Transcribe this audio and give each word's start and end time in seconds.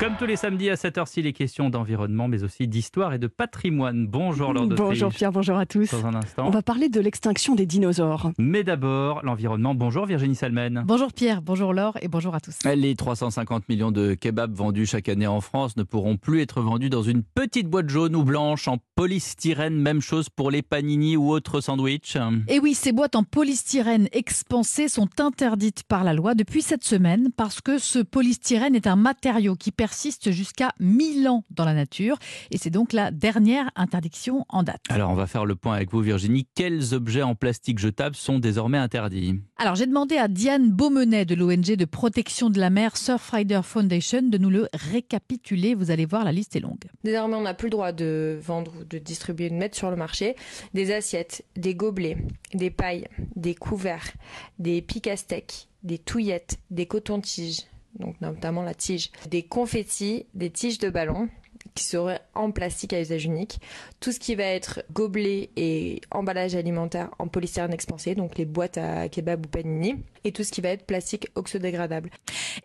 Comme 0.00 0.16
tous 0.16 0.26
les 0.26 0.34
samedis 0.34 0.70
à 0.70 0.76
cette 0.76 0.98
heure-ci, 0.98 1.22
les 1.22 1.32
questions 1.32 1.70
d'environnement, 1.70 2.26
mais 2.26 2.42
aussi 2.42 2.66
d'histoire 2.66 3.14
et 3.14 3.18
de 3.18 3.28
patrimoine. 3.28 4.08
Bonjour 4.08 4.52
Laure 4.52 4.66
de 4.66 4.74
Bonjour 4.74 5.12
Pierre, 5.12 5.30
bonjour 5.30 5.56
à 5.56 5.66
tous. 5.66 5.92
Dans 5.92 6.06
un 6.06 6.16
instant. 6.16 6.48
On 6.48 6.50
va 6.50 6.62
parler 6.62 6.88
de 6.88 7.00
l'extinction 7.00 7.54
des 7.54 7.64
dinosaures. 7.64 8.32
Mais 8.36 8.64
d'abord, 8.64 9.20
l'environnement. 9.22 9.76
Bonjour 9.76 10.04
Virginie 10.06 10.34
Salmen. 10.34 10.82
Bonjour 10.84 11.12
Pierre, 11.12 11.42
bonjour 11.42 11.72
Laure 11.72 11.96
et 12.02 12.08
bonjour 12.08 12.34
à 12.34 12.40
tous. 12.40 12.58
Les 12.64 12.96
350 12.96 13.68
millions 13.68 13.92
de 13.92 14.14
kebabs 14.14 14.52
vendus 14.52 14.86
chaque 14.86 15.08
année 15.08 15.28
en 15.28 15.40
France 15.40 15.76
ne 15.76 15.84
pourront 15.84 16.16
plus 16.16 16.40
être 16.40 16.60
vendus 16.60 16.90
dans 16.90 17.02
une 17.04 17.22
petite 17.22 17.68
boîte 17.68 17.88
jaune 17.88 18.16
ou 18.16 18.24
blanche 18.24 18.66
en 18.66 18.78
polystyrène. 18.96 19.76
Même 19.76 20.00
chose 20.00 20.28
pour 20.28 20.50
les 20.50 20.62
panini 20.62 21.16
ou 21.16 21.30
autres 21.30 21.60
sandwichs. 21.60 22.18
Et 22.48 22.58
oui, 22.58 22.74
ces 22.74 22.90
boîtes 22.90 23.14
en 23.14 23.22
polystyrène 23.22 24.08
expansé 24.10 24.88
sont 24.88 25.20
interdites 25.20 25.84
par 25.84 26.02
la 26.02 26.14
loi 26.14 26.34
depuis 26.34 26.62
cette 26.62 26.84
semaine 26.84 27.28
parce 27.36 27.60
que 27.60 27.78
ce 27.78 28.00
polystyrène 28.00 28.74
est 28.74 28.88
un 28.88 28.96
matériau 28.96 29.54
qui 29.54 29.70
persiste 29.84 30.30
jusqu'à 30.30 30.72
1000 30.80 31.28
ans 31.28 31.44
dans 31.50 31.66
la 31.66 31.74
nature 31.74 32.18
et 32.50 32.56
c'est 32.56 32.70
donc 32.70 32.94
la 32.94 33.10
dernière 33.10 33.70
interdiction 33.76 34.46
en 34.48 34.62
date. 34.62 34.80
Alors 34.88 35.10
on 35.10 35.14
va 35.14 35.26
faire 35.26 35.44
le 35.44 35.56
point 35.56 35.74
avec 35.74 35.92
vous 35.92 36.00
Virginie. 36.00 36.46
Quels 36.54 36.94
objets 36.94 37.20
en 37.20 37.34
plastique 37.34 37.78
jetable 37.78 38.16
sont 38.16 38.38
désormais 38.38 38.78
interdits? 38.78 39.42
Alors 39.58 39.74
j'ai 39.74 39.84
demandé 39.84 40.16
à 40.16 40.26
Diane 40.26 40.70
Beaumenet 40.70 41.26
de 41.26 41.34
l'ONG 41.34 41.76
de 41.76 41.84
protection 41.84 42.48
de 42.48 42.58
la 42.58 42.70
mer 42.70 42.96
Surfrider 42.96 43.60
Foundation 43.62 44.22
de 44.22 44.38
nous 44.38 44.48
le 44.48 44.68
récapituler. 44.72 45.74
Vous 45.74 45.90
allez 45.90 46.06
voir, 46.06 46.24
la 46.24 46.32
liste 46.32 46.56
est 46.56 46.60
longue. 46.60 46.84
Désormais, 47.02 47.36
on 47.36 47.42
n'a 47.42 47.52
plus 47.52 47.66
le 47.66 47.72
droit 47.72 47.92
de 47.92 48.38
vendre 48.40 48.72
ou 48.80 48.84
de 48.84 48.96
distribuer, 48.96 49.50
de 49.50 49.54
mettre 49.54 49.76
sur 49.76 49.90
le 49.90 49.96
marché 49.96 50.34
des 50.72 50.94
assiettes, 50.94 51.44
des 51.56 51.74
gobelets, 51.74 52.16
des 52.54 52.70
pailles, 52.70 53.06
des 53.36 53.54
couverts, 53.54 54.12
des 54.58 54.80
piques 54.80 55.08
à 55.08 55.18
steak, 55.18 55.68
des 55.82 55.98
touillettes, 55.98 56.56
des 56.70 56.86
cotons-tiges, 56.86 57.66
donc 57.98 58.20
notamment 58.20 58.62
la 58.62 58.74
tige, 58.74 59.10
des 59.30 59.42
confettis, 59.42 60.26
des 60.34 60.50
tiges 60.50 60.78
de 60.78 60.90
ballon 60.90 61.28
qui 61.74 61.84
seraient 61.84 62.20
en 62.34 62.50
plastique 62.50 62.92
à 62.92 63.00
usage 63.00 63.24
unique, 63.24 63.58
tout 64.00 64.12
ce 64.12 64.20
qui 64.20 64.34
va 64.34 64.44
être 64.44 64.82
gobelet 64.92 65.50
et 65.56 66.00
emballage 66.10 66.54
alimentaire 66.54 67.10
en 67.18 67.26
polystyrène 67.26 67.72
expansé, 67.72 68.14
donc 68.14 68.38
les 68.38 68.44
boîtes 68.44 68.78
à 68.78 69.08
kebab 69.08 69.46
ou 69.46 69.48
panini, 69.48 69.96
et 70.24 70.32
tout 70.32 70.44
ce 70.44 70.52
qui 70.52 70.60
va 70.60 70.70
être 70.70 70.86
plastique 70.86 71.28
oxodégradable. 71.34 72.10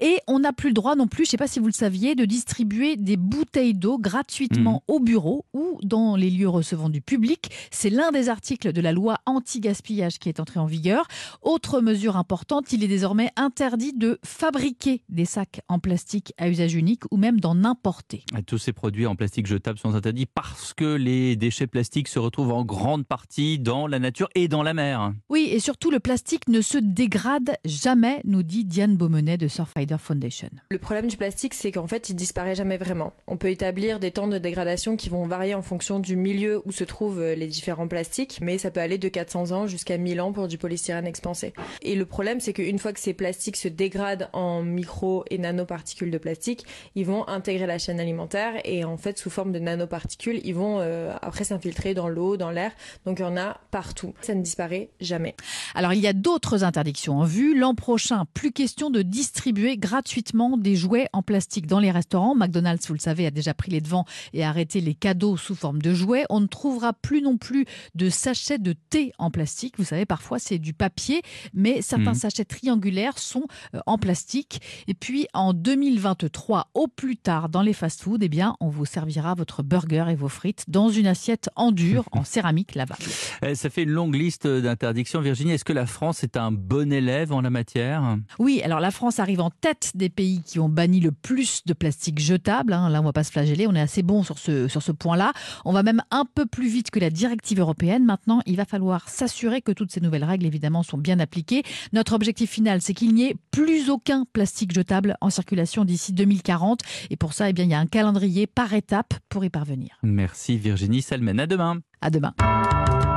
Et 0.00 0.18
on 0.26 0.38
n'a 0.38 0.52
plus 0.52 0.68
le 0.68 0.74
droit 0.74 0.94
non 0.94 1.08
plus, 1.08 1.24
je 1.24 1.28
ne 1.28 1.30
sais 1.32 1.36
pas 1.36 1.48
si 1.48 1.58
vous 1.58 1.66
le 1.66 1.72
saviez, 1.72 2.14
de 2.14 2.24
distribuer 2.24 2.96
des 2.96 3.16
bouteilles 3.16 3.74
d'eau 3.74 3.98
gratuitement 3.98 4.82
au 4.86 5.00
bureau 5.00 5.44
ou 5.52 5.78
dans 5.82 6.16
les 6.16 6.30
lieux 6.30 6.48
recevant 6.48 6.88
du 6.88 7.00
public. 7.00 7.50
C'est 7.70 7.90
l'un 7.90 8.12
des 8.12 8.28
articles 8.28 8.72
de 8.72 8.80
la 8.80 8.92
loi 8.92 9.18
anti-gaspillage 9.26 10.18
qui 10.18 10.28
est 10.28 10.40
entré 10.40 10.60
en 10.60 10.66
vigueur. 10.66 11.08
Autre 11.42 11.80
mesure 11.80 12.16
importante, 12.16 12.72
il 12.72 12.84
est 12.84 12.88
désormais 12.88 13.30
interdit 13.36 13.92
de 13.92 14.18
fabriquer 14.24 15.02
des 15.08 15.24
sacs 15.24 15.60
en 15.68 15.78
plastique 15.78 16.34
à 16.38 16.48
usage 16.48 16.74
unique 16.74 17.02
ou 17.10 17.16
même 17.16 17.40
d'en 17.40 17.64
importer. 17.64 18.24
Tous 18.46 18.58
ces 18.58 18.72
produits 18.72 18.97
en 19.06 19.16
plastique 19.16 19.46
jetable 19.46 19.78
sont 19.78 19.94
interdits 19.94 20.26
parce 20.26 20.74
que 20.74 20.94
les 20.94 21.36
déchets 21.36 21.66
plastiques 21.66 22.08
se 22.08 22.18
retrouvent 22.18 22.52
en 22.52 22.64
grande 22.64 23.06
partie 23.06 23.58
dans 23.58 23.86
la 23.86 23.98
nature 23.98 24.28
et 24.34 24.48
dans 24.48 24.62
la 24.62 24.74
mer. 24.74 25.12
Oui, 25.28 25.48
et 25.52 25.60
surtout 25.60 25.90
le 25.90 26.00
plastique 26.00 26.48
ne 26.48 26.60
se 26.60 26.78
dégrade 26.78 27.56
jamais, 27.64 28.20
nous 28.24 28.42
dit 28.42 28.64
Diane 28.64 28.96
Beaumenet 28.96 29.36
de 29.36 29.48
Surfrider 29.48 29.96
Foundation. 29.98 30.50
Le 30.70 30.78
problème 30.78 31.06
du 31.06 31.16
plastique, 31.16 31.54
c'est 31.54 31.72
qu'en 31.72 31.86
fait, 31.86 32.10
il 32.10 32.14
disparaît 32.14 32.54
jamais 32.54 32.76
vraiment. 32.76 33.12
On 33.26 33.36
peut 33.36 33.50
établir 33.50 34.00
des 34.00 34.10
temps 34.10 34.28
de 34.28 34.38
dégradation 34.38 34.96
qui 34.96 35.08
vont 35.08 35.26
varier 35.26 35.54
en 35.54 35.62
fonction 35.62 35.98
du 36.00 36.16
milieu 36.16 36.62
où 36.64 36.72
se 36.72 36.84
trouvent 36.84 37.22
les 37.22 37.46
différents 37.46 37.88
plastiques, 37.88 38.38
mais 38.42 38.58
ça 38.58 38.70
peut 38.70 38.80
aller 38.80 38.98
de 38.98 39.08
400 39.08 39.52
ans 39.52 39.66
jusqu'à 39.66 39.98
1000 39.98 40.20
ans 40.20 40.32
pour 40.32 40.48
du 40.48 40.58
polystyrène 40.58 41.06
expansé. 41.06 41.52
Et 41.82 41.94
le 41.94 42.04
problème, 42.04 42.40
c'est 42.40 42.52
qu'une 42.52 42.78
fois 42.78 42.92
que 42.92 43.00
ces 43.00 43.14
plastiques 43.14 43.56
se 43.56 43.68
dégradent 43.68 44.30
en 44.32 44.62
micro 44.62 45.24
et 45.30 45.38
nanoparticules 45.38 46.10
de 46.10 46.18
plastique, 46.18 46.64
ils 46.94 47.06
vont 47.06 47.26
intégrer 47.28 47.66
la 47.66 47.78
chaîne 47.78 48.00
alimentaire 48.00 48.54
et 48.64 48.84
en 48.88 48.96
fait, 48.96 49.18
sous 49.18 49.30
forme 49.30 49.52
de 49.52 49.58
nanoparticules, 49.58 50.40
ils 50.44 50.54
vont 50.54 50.78
euh, 50.80 51.14
après 51.22 51.44
s'infiltrer 51.44 51.94
dans 51.94 52.08
l'eau, 52.08 52.36
dans 52.36 52.50
l'air. 52.50 52.72
Donc 53.06 53.18
il 53.18 53.22
y 53.22 53.24
en 53.24 53.36
a 53.36 53.58
partout. 53.70 54.14
Ça 54.20 54.34
ne 54.34 54.42
disparaît 54.42 54.90
jamais. 55.00 55.34
Alors 55.74 55.92
il 55.92 56.00
y 56.00 56.06
a 56.06 56.12
d'autres 56.12 56.64
interdictions 56.64 57.18
en 57.18 57.24
vue. 57.24 57.56
L'an 57.58 57.74
prochain, 57.74 58.24
plus 58.34 58.52
question 58.52 58.90
de 58.90 59.02
distribuer 59.02 59.76
gratuitement 59.76 60.56
des 60.56 60.74
jouets 60.76 61.08
en 61.12 61.22
plastique 61.22 61.66
dans 61.66 61.78
les 61.78 61.90
restaurants. 61.90 62.34
McDonald's, 62.34 62.86
vous 62.88 62.94
le 62.94 63.00
savez, 63.00 63.26
a 63.26 63.30
déjà 63.30 63.54
pris 63.54 63.70
les 63.70 63.80
devants 63.80 64.04
et 64.32 64.44
arrêté 64.44 64.80
les 64.80 64.94
cadeaux 64.94 65.36
sous 65.36 65.54
forme 65.54 65.80
de 65.82 65.92
jouets. 65.94 66.24
On 66.30 66.40
ne 66.40 66.46
trouvera 66.46 66.92
plus 66.92 67.22
non 67.22 67.36
plus 67.36 67.66
de 67.94 68.08
sachets 68.10 68.58
de 68.58 68.74
thé 68.90 69.12
en 69.18 69.30
plastique. 69.30 69.74
Vous 69.78 69.84
savez, 69.84 70.06
parfois 70.06 70.38
c'est 70.38 70.58
du 70.58 70.72
papier, 70.72 71.22
mais 71.54 71.82
certains 71.82 72.12
Mhm. 72.12 72.14
sachets 72.14 72.44
triangulaires 72.44 73.18
sont 73.18 73.46
euh, 73.74 73.80
en 73.86 73.98
plastique. 73.98 74.60
Et 74.88 74.94
puis 74.94 75.26
en 75.34 75.52
2023, 75.52 76.68
au 76.74 76.86
plus 76.88 77.16
tard, 77.16 77.48
dans 77.48 77.62
les 77.62 77.72
fast-foods, 77.72 78.18
eh 78.22 78.28
bien, 78.28 78.56
on 78.60 78.68
vous 78.68 78.77
servira 78.84 79.34
votre 79.34 79.62
burger 79.62 80.06
et 80.10 80.14
vos 80.14 80.28
frites 80.28 80.64
dans 80.68 80.88
une 80.88 81.06
assiette 81.06 81.48
en 81.56 81.72
dur, 81.72 82.08
en 82.12 82.24
céramique 82.24 82.74
lavable. 82.74 83.02
Eh, 83.42 83.54
Ça 83.54 83.70
fait 83.70 83.82
une 83.84 83.90
longue 83.90 84.14
liste 84.14 84.46
d'interdictions. 84.46 85.20
Virginie, 85.20 85.52
est-ce 85.52 85.64
que 85.64 85.72
la 85.72 85.86
France 85.86 86.22
est 86.24 86.36
un 86.36 86.52
bon 86.52 86.92
élève 86.92 87.32
en 87.32 87.40
la 87.40 87.50
matière? 87.50 88.16
Oui, 88.38 88.60
alors 88.62 88.80
la 88.80 88.90
France 88.90 89.18
arrive 89.18 89.40
en 89.40 89.50
tête 89.50 89.92
des 89.94 90.08
pays 90.08 90.42
qui 90.44 90.58
ont 90.60 90.68
banni 90.68 91.00
le 91.00 91.12
plus 91.12 91.62
de 91.66 91.72
plastique 91.72 92.18
jetable. 92.18 92.72
hein. 92.72 92.88
Là, 92.90 93.00
on 93.00 93.04
va 93.04 93.12
pas 93.12 93.24
se 93.24 93.30
flageller, 93.32 93.66
on 93.66 93.74
est 93.74 93.80
assez 93.80 94.02
bon 94.02 94.22
sur 94.22 94.38
ce, 94.38 94.68
sur 94.68 94.82
ce 94.82 94.92
point-là. 94.92 95.32
On 95.64 95.72
va 95.72 95.82
même 95.82 96.02
un 96.10 96.24
peu 96.24 96.46
plus 96.46 96.68
vite 96.68 96.90
que 96.90 96.98
la 97.00 97.10
directive 97.10 97.60
européenne. 97.60 98.04
Maintenant, 98.04 98.40
il 98.46 98.56
va 98.56 98.64
falloir 98.64 99.08
s'assurer 99.08 99.62
que 99.62 99.72
toutes 99.72 99.92
ces 99.92 100.00
nouvelles 100.00 100.24
règles, 100.24 100.46
évidemment, 100.46 100.82
sont 100.82 100.98
bien 100.98 101.18
appliquées. 101.20 101.62
Notre 101.92 102.12
objectif 102.14 102.50
final, 102.50 102.80
c'est 102.82 102.94
qu'il 102.94 103.14
n'y 103.14 103.24
ait 103.26 103.36
plus 103.50 103.90
aucun 103.90 104.24
plastique 104.32 104.72
jetable 104.72 105.16
en 105.20 105.30
circulation 105.30 105.84
d'ici 105.84 106.12
2040. 106.12 106.80
Et 107.10 107.16
pour 107.16 107.32
ça, 107.32 107.48
eh 107.48 107.52
bien, 107.52 107.64
il 107.64 107.70
y 107.70 107.74
a 107.74 107.78
un 107.78 107.86
calendrier 107.86 108.46
par 108.68 108.76
étape 108.76 109.14
pour 109.30 109.44
y 109.44 109.50
parvenir. 109.50 109.98
Merci 110.02 110.58
Virginie 110.58 111.00
Salmen. 111.00 111.40
À 111.40 111.46
demain. 111.46 111.80
À 112.02 112.10
demain. 112.10 112.34